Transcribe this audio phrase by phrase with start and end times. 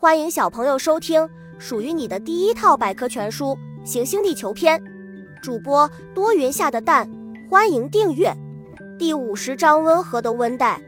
[0.00, 1.28] 欢迎小朋友收听
[1.58, 4.78] 属于你的第一套百科全书《行星地球篇》，
[5.42, 7.10] 主播多云下的蛋，
[7.50, 8.32] 欢迎订阅。
[8.96, 10.80] 第五十章：温和的温带。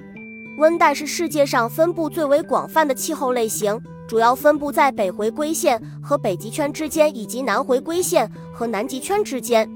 [0.58, 9.68] 温带是世界上分布最为广泛的气候类型，主要分布在北回归线和北极圈之间，以及南回归线和南极圈之间。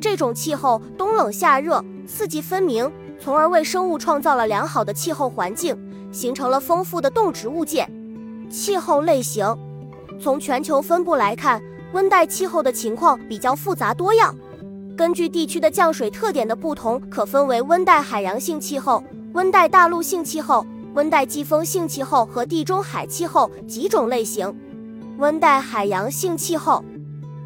[0.00, 5.76] 这种气候冬冷夏热，四季分明，从而为生物创造了良好的气候环境，
[6.10, 7.86] 形成了丰富的动植物界。
[8.50, 9.56] 气候类型，
[10.20, 11.62] 从全球分布来看，
[11.92, 14.34] 温带气候的情况比较复杂多样。
[14.96, 19.02] 根据地区的降水特点的不同，可分为温带海洋性气候、
[19.34, 24.52] 温带大陆性气候、温带季风性气候和地中海气候几种类型。
[25.18, 26.84] 温带海洋性气候，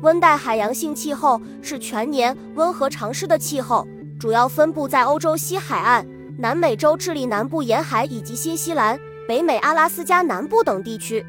[0.01, 3.87] 温带海洋性气候是全年温和潮湿的气候，
[4.19, 6.07] 主要分布在欧洲西海岸、
[6.39, 8.99] 南美洲智利南部沿海以及新西兰。
[9.27, 11.25] 北美阿拉斯加南部等地区，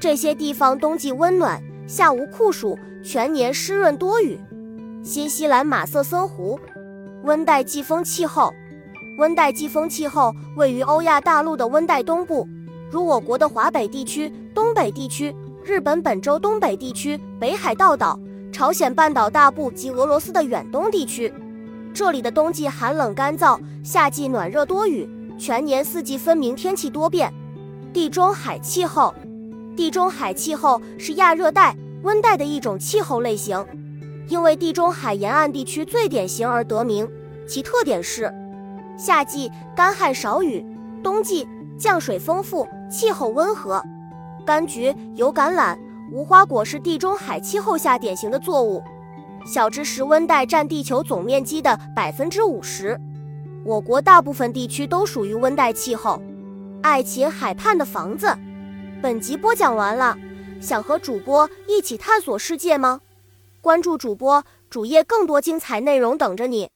[0.00, 4.36] 这些地方冬季温暖，夏无酷暑，全年湿润多雨。
[5.04, 6.58] 新西兰马瑟森湖，
[7.22, 8.52] 温带季风气候。
[9.18, 12.46] 温带季风气候位于欧亚大陆的温带东部，
[12.90, 18.18] 如我国的华北地区、东北地区、日本本州东北地区、北海道岛、
[18.50, 21.32] 朝鲜半岛大部及俄罗斯的远东地区。
[21.94, 25.08] 这里的冬季寒冷干燥，夏季暖热多雨。
[25.38, 27.32] 全年四季分明，天气多变。
[27.92, 29.14] 地中海气候，
[29.76, 33.64] 地中海气候是亚热带、温带的一种气候类型，
[34.26, 37.08] 因为地中海沿岸地区最典型而得名。
[37.46, 38.32] 其特点是，
[38.98, 40.66] 夏季干旱少雨，
[41.02, 41.46] 冬季
[41.78, 43.82] 降水丰富，气候温和。
[44.44, 45.78] 柑橘、油橄榄、
[46.12, 48.82] 无花果是地中海气候下典型的作物。
[49.46, 53.00] 小知识：温带占地球总面积的百分之五十。
[53.64, 56.22] 我国大部分地区都属于温带气候。
[56.82, 58.36] 爱琴海畔的房子，
[59.02, 60.16] 本集播讲完了。
[60.60, 63.00] 想和主播一起探索世界吗？
[63.60, 66.68] 关注主播主页，更多精彩内容等着你。